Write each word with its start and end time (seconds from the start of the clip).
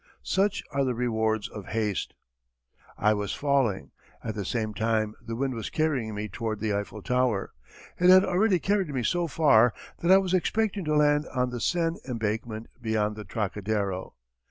Such 0.23 0.63
are 0.71 0.83
the 0.83 0.95
rewards 0.95 1.47
of 1.47 1.67
haste. 1.67 2.15
I 2.97 3.13
was 3.13 3.35
falling. 3.35 3.91
At 4.23 4.33
the 4.33 4.45
same 4.45 4.73
time 4.73 5.13
the 5.21 5.35
wind 5.35 5.53
was 5.53 5.69
carrying 5.69 6.15
me 6.15 6.27
toward 6.27 6.59
the 6.59 6.73
Eiffel 6.73 7.03
Tower. 7.03 7.51
It 7.99 8.09
had 8.09 8.25
already 8.25 8.57
carried 8.57 8.89
me 8.89 9.03
so 9.03 9.27
far 9.27 9.75
that 9.99 10.09
I 10.09 10.17
was 10.17 10.33
expecting 10.33 10.85
to 10.85 10.95
land 10.95 11.27
on 11.35 11.51
the 11.51 11.61
Seine 11.61 11.99
embankment 12.07 12.65
beyond 12.81 13.15
the 13.15 13.23
Trocadero. 13.25 14.15